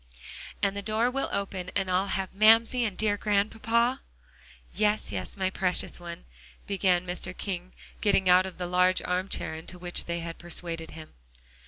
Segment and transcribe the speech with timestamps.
[0.63, 4.01] "And the door will open, and I'll have Mamsie and dear Grandpapa?"
[4.73, 6.25] "Yes, yes, my precious one,"
[6.65, 7.37] began Mr.
[7.37, 11.13] King, getting out of the large arm chair into which they had persuaded him.